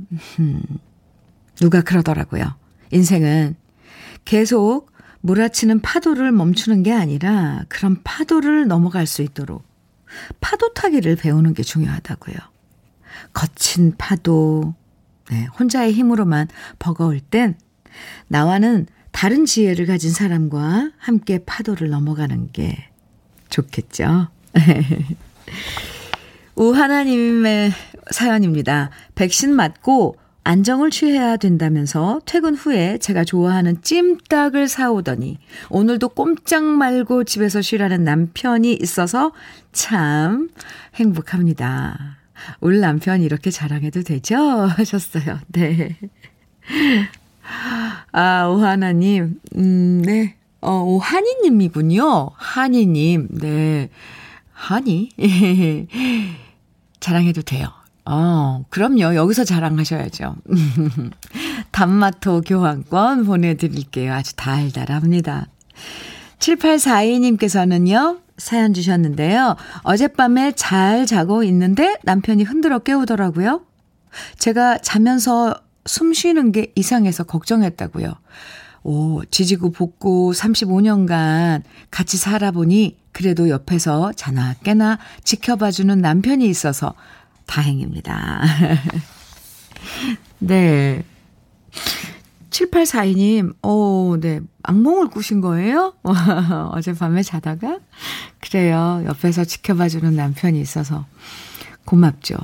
[1.57, 2.55] 누가 그러더라고요.
[2.91, 3.57] 인생은
[4.25, 9.65] 계속 몰아치는 파도를 멈추는 게 아니라 그런 파도를 넘어갈 수 있도록
[10.41, 12.37] 파도 타기를 배우는 게 중요하다고요.
[13.33, 14.75] 거친 파도,
[15.31, 17.57] 네, 혼자의 힘으로만 버거울 땐
[18.29, 22.89] 나와는 다른 지혜를 가진 사람과 함께 파도를 넘어가는 게
[23.49, 24.29] 좋겠죠.
[26.55, 27.73] 우하나님의
[28.11, 28.91] 사연입니다.
[29.15, 35.39] 백신 맞고 안정을 취해야 된다면서 퇴근 후에 제가 좋아하는 찜닭을 사오더니
[35.71, 39.33] 오늘도 꼼짝 말고 집에서 쉬라는 남편이 있어서
[39.71, 40.51] 참
[40.97, 42.22] 행복합니다.
[42.61, 44.37] 우리 남편 이렇게 자랑해도 되죠?
[44.77, 45.41] 하셨어요.
[45.49, 45.97] 네.
[48.13, 50.37] 아, 오하나님, 음, 네.
[50.61, 52.31] 어, 오하니님이군요.
[52.35, 53.91] 하니님, 네.
[54.53, 55.09] 하니?
[57.01, 57.69] 자랑해도 돼요.
[58.05, 59.15] 어, 그럼요.
[59.15, 60.37] 여기서 자랑하셔야죠.
[61.73, 64.13] 단마토 교환권 보내드릴게요.
[64.13, 65.49] 아주 달달합니다.
[66.39, 69.57] 7842님께서는요, 사연 주셨는데요.
[69.85, 73.63] 어젯밤에 잘 자고 있는데 남편이 흔들어 깨우더라고요.
[74.39, 75.55] 제가 자면서
[75.87, 78.13] 숨 쉬는 게 이상해서 걱정했다고요.
[78.83, 86.95] 오, 지지고 볶고 35년간 같이 살아보니 그래도 옆에서 자나 깨나 지켜봐주는 남편이 있어서
[87.47, 88.43] 다행입니다.
[90.41, 91.05] 네.
[92.53, 94.41] 7842님, 오, 네.
[94.63, 95.95] 악몽을 꾸신 거예요?
[96.73, 97.79] 어젯밤에 자다가?
[98.41, 99.03] 그래요.
[99.07, 101.07] 옆에서 지켜봐주는 남편이 있어서
[101.87, 102.37] 고맙죠.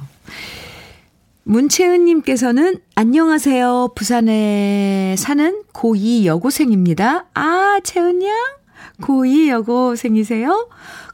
[1.45, 3.93] 문채은님께서는 안녕하세요.
[3.95, 7.27] 부산에 사는 고2 여고생입니다.
[7.35, 8.35] 아, 채은양?
[9.03, 10.71] 고2 여고생이세요?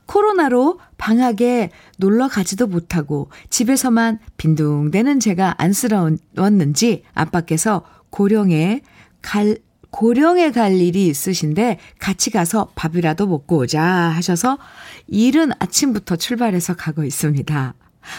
[0.07, 7.83] 코로나로 방학에 놀러 가지도 못하고 집에서만 빈둥대는 제가 안쓰러웠는지 아빠께서
[8.15, 8.81] 고령에
[9.23, 9.59] 갈,
[9.91, 14.57] 고령에 갈 일이 있으신데 같이 가서 밥이라도 먹고 오자 하셔서
[15.09, 17.75] 이른 아침부터 출발해서 가고 있습니다.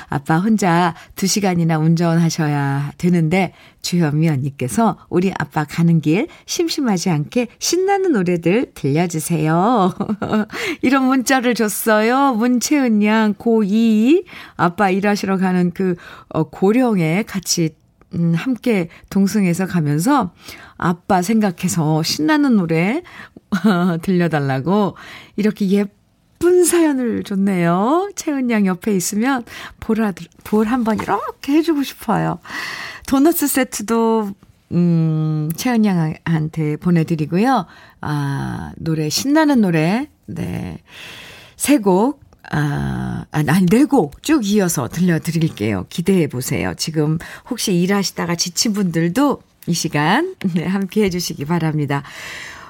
[0.09, 3.53] 아빠 혼자 두 시간이나 운전하셔야 되는데
[3.83, 9.93] 주현미 언니께서 우리 아빠 가는 길 심심하지 않게 신나는 노래들 들려주세요.
[10.81, 12.33] 이런 문자를 줬어요.
[12.33, 14.25] 문채은 양 고2
[14.57, 15.95] 아빠 일하시러 가는 그
[16.27, 17.75] 어, 고령에 같이
[18.15, 20.33] 음, 함께 동승해서 가면서
[20.77, 23.03] 아빠 생각해서 신나는 노래
[24.01, 24.95] 들려달라고
[25.35, 28.11] 이렇게 예쁜 사연을 줬네요.
[28.15, 29.43] 채은 양 옆에 있으면
[29.79, 29.97] 볼,
[30.43, 32.39] 볼 한번 이렇게 해주고 싶어요.
[33.07, 34.31] 도너츠 세트도,
[34.71, 37.65] 음, 채은 양한테 보내드리고요.
[38.01, 40.79] 아, 노래, 신나는 노래, 네.
[41.55, 45.85] 세 곡, 아, 아니, 네곡쭉 이어서 들려드릴게요.
[45.89, 46.73] 기대해 보세요.
[46.77, 47.17] 지금
[47.49, 52.03] 혹시 일하시다가 지친 분들도 이 시간, 네, 함께 해주시기 바랍니다.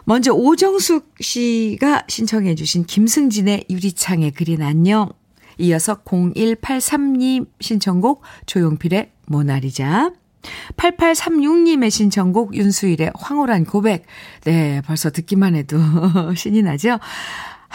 [0.05, 5.09] 먼저 오정숙 씨가 신청해 주신 김승진의 유리창에 그린 안녕.
[5.57, 10.11] 이어서 0183님 신청곡 조용필의 모나리자.
[10.77, 14.05] 8836님의 신청곡 윤수일의 황홀한 고백.
[14.43, 15.77] 네, 벌써 듣기만 해도
[16.35, 16.99] 신이 나죠?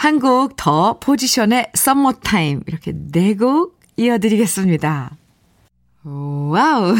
[0.01, 5.11] 한 곡 더 포지션의 Summer Time 이렇게 네 곡 이어드리겠습니다.
[6.03, 6.95] Wow.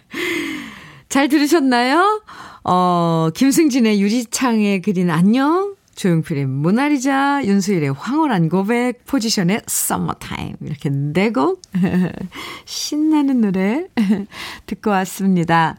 [1.10, 2.22] 잘 들으셨나요?
[2.64, 5.74] 어, 김승진의 유리창에 그린 안녕.
[5.94, 10.56] 조용필의 모나리자, 윤수일의 황홀한 고백, 포지션의 Summer Time.
[10.62, 11.60] 이렇게 네 곡.
[12.64, 13.88] 신나는 노래
[14.64, 15.76] 듣고 왔습니다.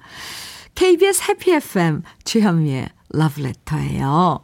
[0.76, 4.42] KBS 해피 FM 주현미의 러브레터예요.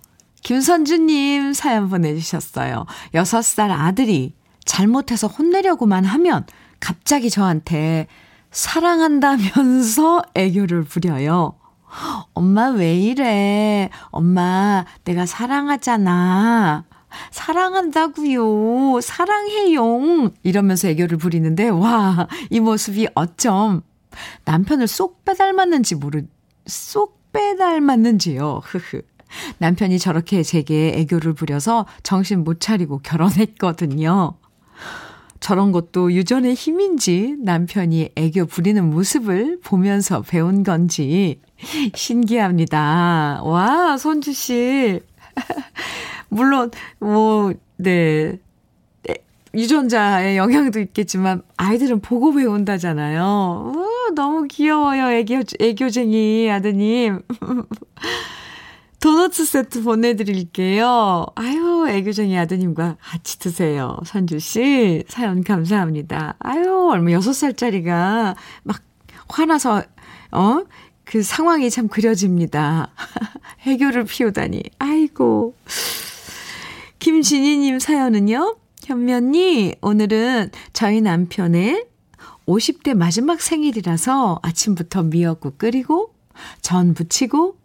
[0.47, 2.85] 김선주님 사연 보내주셨어요.
[3.13, 4.33] 6살 아들이
[4.63, 6.45] 잘못해서 혼내려고만 하면
[6.79, 8.07] 갑자기 저한테
[8.51, 11.59] 사랑한다면서 애교를 부려요.
[12.33, 13.89] 엄마 왜 이래?
[14.05, 16.85] 엄마 내가 사랑하잖아.
[17.31, 19.01] 사랑한다고요.
[19.01, 20.31] 사랑해용.
[20.43, 23.81] 이러면서 애교를 부리는데 와, 이 모습이 어쩜
[24.45, 26.21] 남편을 쏙 빼닮았는지 모르
[26.65, 28.61] 쏙 빼닮았는지요.
[28.63, 29.01] 흐흐.
[29.59, 34.35] 남편이 저렇게 제게 애교를 부려서 정신 못 차리고 결혼했거든요.
[35.39, 41.39] 저런 것도 유전의 힘인지 남편이 애교 부리는 모습을 보면서 배운 건지
[41.93, 43.41] 신기합니다.
[43.43, 44.99] 와, 손주 씨.
[46.29, 48.39] 물론, 뭐, 네.
[49.55, 53.73] 유전자의 영향도 있겠지만 아이들은 보고 배운다잖아요.
[53.73, 55.09] 우, 너무 귀여워요.
[55.09, 57.21] 애교, 애교쟁이 아드님.
[58.99, 61.25] 도너츠 세트 보내드릴게요.
[61.35, 63.97] 아유, 애교쟁이 아드님과 같이 드세요.
[64.05, 66.35] 선주씨, 사연 감사합니다.
[66.39, 68.81] 아유, 얼마 6살짜리가 막
[69.29, 69.83] 화나서,
[70.31, 70.63] 어?
[71.03, 72.89] 그 상황이 참 그려집니다.
[73.65, 74.63] 애교를 피우다니.
[74.79, 75.55] 아이고.
[76.99, 78.57] 김진희님 사연은요?
[78.83, 81.85] 현면이 오늘은 저희 남편의
[82.47, 86.13] 50대 마지막 생일이라서 아침부터 미역국 끓이고
[86.61, 87.57] 전 부치고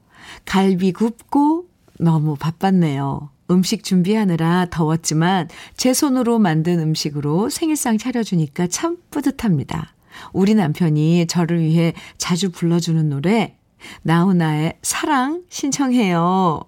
[0.45, 1.67] 갈비 굽고
[1.99, 3.31] 너무 바빴네요.
[3.51, 9.95] 음식 준비하느라 더웠지만 제 손으로 만든 음식으로 생일상 차려주니까 참 뿌듯합니다.
[10.33, 13.57] 우리 남편이 저를 위해 자주 불러주는 노래,
[14.03, 16.63] 나훈아의 사랑 신청해요.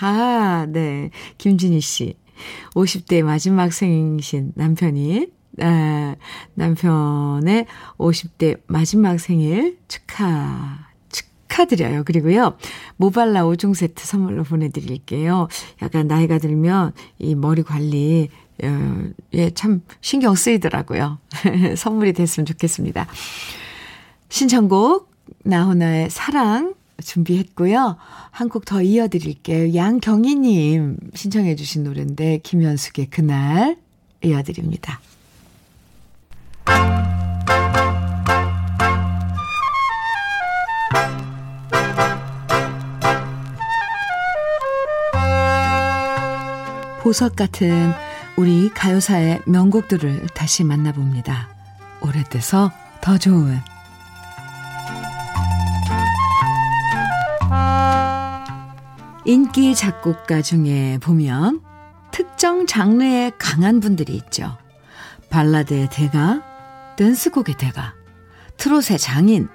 [0.00, 1.10] 아, 네.
[1.38, 2.14] 김진희 씨.
[2.74, 5.28] 50대 마지막 생신 남편이,
[5.60, 6.16] 아,
[6.54, 7.66] 남편의
[7.98, 10.89] 50대 마지막 생일 축하
[11.64, 12.04] 축하드려요.
[12.04, 12.56] 그리고요,
[12.96, 15.48] 모발라 5종 세트 선물로 보내드릴게요.
[15.82, 18.28] 약간 나이가 들면 이 머리 관리,
[18.62, 19.02] 어,
[19.34, 21.18] 예, 참 신경 쓰이더라고요.
[21.76, 23.06] 선물이 됐으면 좋겠습니다.
[24.28, 25.10] 신청곡,
[25.44, 27.96] 나훈아의 사랑 준비했고요.
[28.30, 29.74] 한 곡 더 이어드릴게요.
[29.74, 33.76] 양경희님 신청해주신 노래인데, 김현숙의 그날
[34.22, 35.00] 이어드립니다.
[47.02, 47.92] 보석 같은
[48.36, 51.48] 우리 가요사의 명곡들을 다시 만나봅니다.
[52.02, 53.58] 오래돼서 더 좋은
[59.24, 61.60] 인기 작곡가 중에 보면
[62.10, 64.56] 특정 장르에 강한 분들이 있죠.
[65.30, 66.42] 발라드의 대가,
[66.96, 67.94] 댄스곡의 대가,
[68.56, 69.48] 트롯의 장인,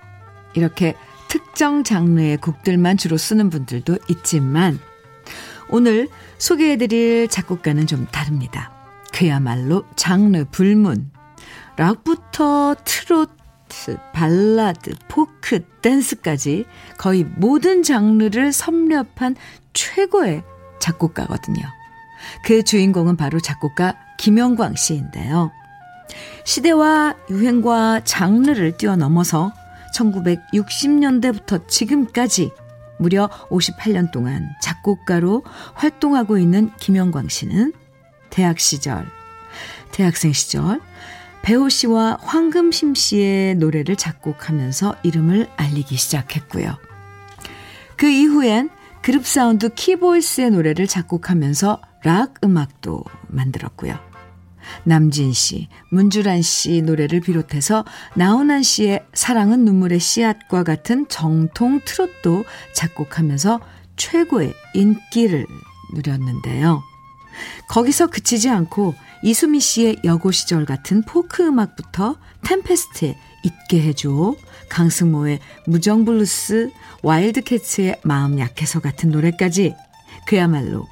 [0.54, 0.96] 이렇게
[1.28, 4.80] 특정 장르의 곡들만 주로 쓰는 분들도 있지만,
[5.70, 8.72] 오늘 소개해드릴 작곡가는 좀 다릅니다.
[9.14, 11.12] 그야말로 장르 불문.
[11.78, 16.66] 락부터 트로트, 발라드, 포크, 댄스까지
[16.98, 19.36] 거의 모든 장르를 섭렵한
[19.74, 20.44] 최고의
[20.80, 21.62] 작곡가거든요.
[22.44, 25.52] 그 주인공은 바로 작곡가 김영광 씨인데요.
[26.46, 29.52] 시대와 유행과 장르를 뛰어넘어서
[29.96, 32.52] 1960년대부터 지금까지
[32.98, 35.44] 무려 58년 동안 작곡가로
[35.74, 37.74] 활동하고 있는 김영광 씨는
[38.30, 39.06] 대학 시절,
[39.92, 40.82] 대학생 시절
[41.42, 46.76] 배호 씨와 황금심 씨의 노래를 작곡하면서 이름을 알리기 시작했고요.
[47.98, 48.70] 그 이후엔
[49.02, 54.05] 그룹 사운드 키보이스의 노래를 작곡하면서 락 음악도 만들었고요.
[54.84, 57.86] 남진 씨, 문주란 씨 노래를 비롯해서
[58.16, 63.60] 나훈아 씨의 사랑은 눈물의 씨앗과 같은 정통 트롯도 작곡하면서
[63.98, 65.46] 최고의 인기를
[65.94, 66.82] 누렸는데요.
[67.68, 74.36] 거기서 그치지 않고 이수미 씨의 여고 시절 같은 포크 음악부터 템페스트의 잊게 해줘,
[74.70, 76.72] 강승모의 무정블루스,
[77.04, 79.76] 와일드캣츠의 마음 약해서 같은 노래까지
[80.26, 80.88] 그야말로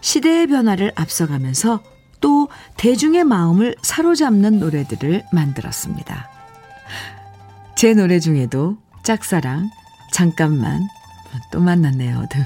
[0.00, 1.82] 시대의 변화를 앞서가면서
[2.20, 6.28] 또 대중의 마음을 사로잡는 노래들을 만들었습니다.
[7.76, 9.70] 제 노래 중에도 짝사랑,
[10.12, 10.86] 잠깐만,
[11.50, 12.44] 또 만났네요 등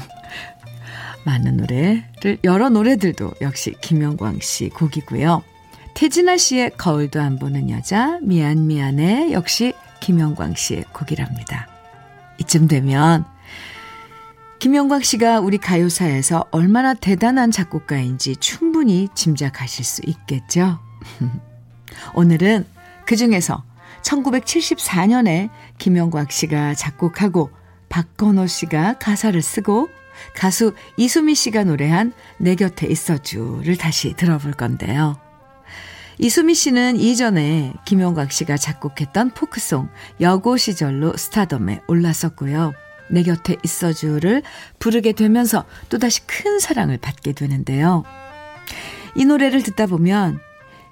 [1.24, 5.42] 많은 노래를 여러 노래들도 역시 김영광 씨 곡이고요.
[5.94, 11.68] 태진아 씨의 거울도 안 보는 여자 미안 미안해 역시 김영광 씨의 곡이랍니다.
[12.38, 13.24] 이쯤 되면
[14.58, 20.80] 김영광 씨가 우리 가요사에서 얼마나 대단한 작곡가인지 충분히 짐작하실 수 있겠죠.
[22.14, 22.66] 오늘은
[23.06, 23.62] 그 중에서
[24.02, 27.50] 1974년에 김영광 씨가 작곡하고
[27.88, 29.88] 박건호 씨가 가사를 쓰고
[30.34, 35.16] 가수 이수미 씨가 노래한 내 곁에 있어주를 다시 들어볼 건데요.
[36.18, 39.88] 이수미 씨는 이전에 김용광 씨가 작곡했던 포크송
[40.20, 42.72] 여고 시절로 스타덤에 올랐었고요.
[43.10, 44.42] 내 곁에 있어주를
[44.78, 48.04] 부르게 되면서 또다시 큰 사랑을 받게 되는데요.
[49.14, 50.40] 이 노래를 듣다 보면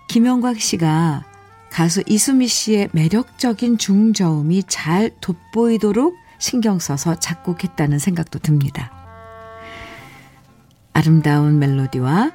[0.08, 1.24] 김영광 씨가
[1.70, 8.92] 가수 이수미 씨의 매력적인 중저음이 잘 돋보이도록 신경 써서 작곡했다는 생각도 듭니다.
[10.92, 12.32] 아름다운 멜로디와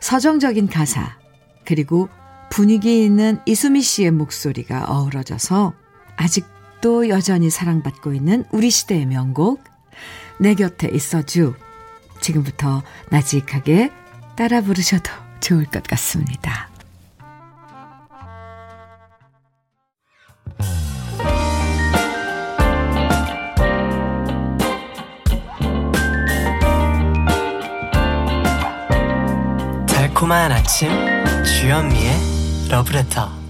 [0.00, 1.16] 서정적인 가사,
[1.64, 2.10] 그리고
[2.50, 5.72] 분위기 있는 이수미 씨의 목소리가 어우러져서
[6.16, 6.44] 아직
[6.84, 9.64] 도 여전히 사랑받고 있는 우리 시대의 명곡,
[10.38, 11.54] 내 곁에 있어주.
[12.20, 13.90] 지금부터 나직하게
[14.36, 15.10] 따라 부르셔도
[15.40, 16.68] 좋을 것 같습니다.
[29.86, 30.90] 달콤한 아침
[31.44, 33.43] 주현미의 러브레터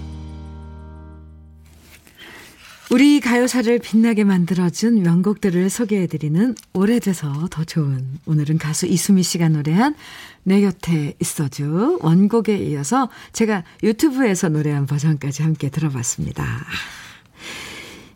[2.91, 9.95] 우리 가요사를 빛나게 만들어준 명곡들을 소개해드리는 오래돼서 더 좋은 오늘은 가수 이수미 씨가 노래한
[10.43, 16.45] 내 곁에 있어줘 원곡에 이어서 제가 유튜브에서 노래한 버전까지 함께 들어봤습니다.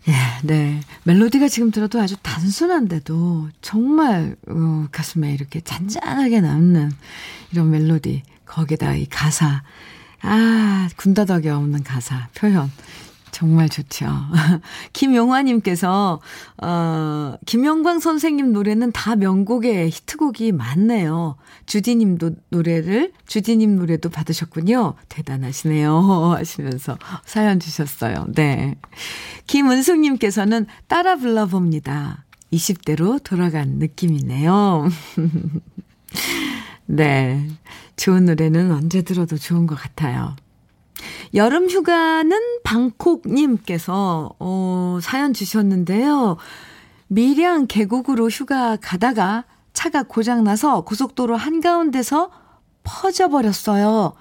[0.07, 0.13] 예,
[0.43, 0.81] 네.
[1.03, 6.91] 멜로디가 지금 들어도 아주 단순한데도 정말 어, 가슴에 이렇게 잔잔하게 남는
[7.51, 8.23] 이런 멜로디.
[8.45, 9.63] 거기다 이 가사.
[10.21, 12.71] 아, 군더더기 없는 가사, 표현.
[13.39, 14.05] 정말 좋죠.
[14.91, 16.19] 김용화님께서,
[16.61, 21.37] 어, 김영광 선생님 노래는 다 명곡의 히트곡이 많네요.
[21.65, 24.95] 주디님도 노래를, 주디님 노래도 받으셨군요.
[25.07, 26.33] 대단하시네요.
[26.35, 28.25] 하시면서 사연 주셨어요.
[28.35, 28.75] 네.
[29.47, 32.25] 김은숙님께서는 따라 불러봅니다.
[32.51, 34.89] 20대로 돌아간 느낌이네요.
[36.87, 37.47] 네.
[37.95, 40.35] 좋은 노래는 언제 들어도 좋은 것 같아요.
[41.33, 42.31] 여름 휴가는
[42.63, 46.37] 방콕님께서, 어, 사연 주셨는데요.
[47.07, 52.31] 밀양 계곡으로 휴가 가다가 차가 고장나서 고속도로 한가운데서
[52.83, 54.13] 퍼져버렸어요.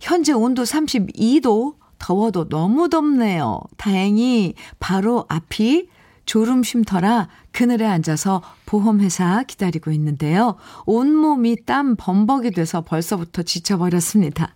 [0.00, 3.60] 현재 온도 32도, 더워도 너무 덥네요.
[3.76, 5.88] 다행히 바로 앞이
[6.26, 10.56] 졸음 쉼터라 그늘에 앉아서 보험회사 기다리고 있는데요.
[10.86, 14.54] 온몸이 땀 범벅이 돼서 벌써부터 지쳐버렸습니다.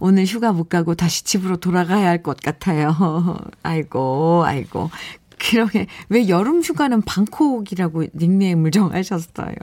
[0.00, 2.96] 오늘 휴가 못 가고 다시 집으로 돌아가야 할 것 같아요.
[3.62, 4.90] 아이고, 아이고.
[5.38, 9.54] 그러게, 왜 여름 휴가는 방콕이라고 닉네임을 정하셨어요?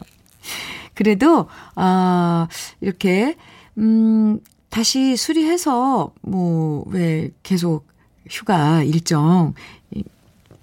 [0.93, 2.47] 그래도, 아,
[2.80, 3.36] 이렇게,
[3.80, 4.39] 음,
[4.70, 7.88] 다시 수리해서, 뭐, 왜 계속
[8.30, 9.53] 휴가 일정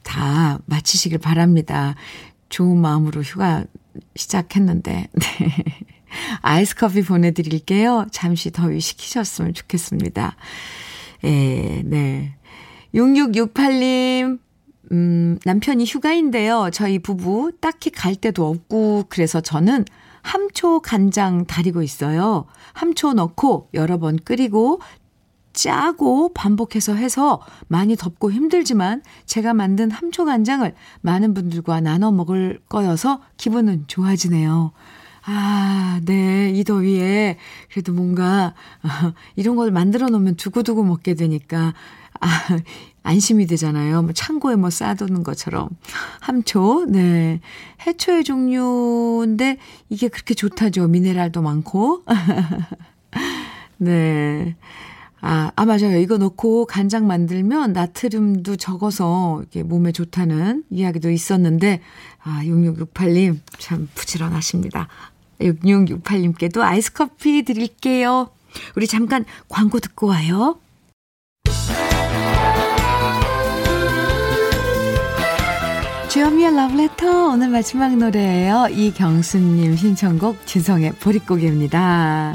[0.02, 1.94] 다 마치시길 바랍니다.
[2.48, 3.64] 좋은 마음으로 휴가
[4.16, 5.64] 시작했는데, 네.
[6.42, 8.06] 아이스 커피 보내드릴게요.
[8.10, 10.36] 잠시 더위 식히셨으면 좋겠습니다.
[11.24, 12.34] 예, 네.
[12.94, 14.38] 6668님,
[14.92, 16.70] 음, 남편이 휴가인데요.
[16.72, 19.84] 저희 부부 딱히 갈 데도 없고, 그래서 저는
[20.22, 22.46] 함초 간장 다리고 있어요.
[22.72, 24.80] 함초 넣고 여러 번 끓이고
[25.52, 33.20] 짜고 반복해서 해서 많이 덥고 힘들지만 제가 만든 함초 간장을 많은 분들과 나눠 먹을 거여서
[33.36, 34.72] 기분은 좋아지네요.
[35.24, 36.50] 아, 네.
[36.50, 37.36] 이 더위에
[37.70, 41.74] 그래도 뭔가 아, 이런 걸 만들어 놓으면 두고두고 먹게 되니까
[42.20, 42.28] 아,
[43.02, 44.02] 안심이 되잖아요.
[44.02, 45.68] 뭐 창고에 뭐 쌓아두는 것처럼.
[46.20, 47.40] 함초, 네.
[47.86, 49.56] 해초의 종류인데
[49.88, 50.88] 이게 그렇게 좋다죠.
[50.88, 52.02] 미네랄도 많고.
[53.78, 54.56] 네.
[55.22, 55.98] 아, 아, 맞아요.
[55.98, 61.80] 이거 넣고 간장 만들면 나트륨도 적어서 이게 몸에 좋다는 이야기도 있었는데,
[62.22, 64.88] 아, 6668님, 참 부지런하십니다.
[65.40, 68.28] 6668님께도 아이스 커피 드릴게요.
[68.76, 70.58] 우리 잠깐 광고 듣고 와요.
[76.08, 78.66] 주현미의 러브레터 오늘 마지막 노래예요.
[78.72, 82.34] 이경수님 신청곡 지성의 보릿고개입니다.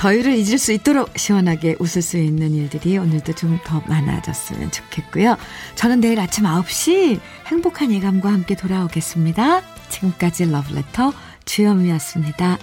[0.00, 5.36] 더위를 잊을 수 있도록 시원하게 웃을 수 있는 일들이 오늘도 좀 더 많아졌으면 좋겠고요.
[5.74, 9.60] 저는 내일 아침 9시 행복한 예감과 함께 돌아오겠습니다.
[9.90, 11.12] 지금까지 러브레터
[11.44, 12.56] 주현미였습니다.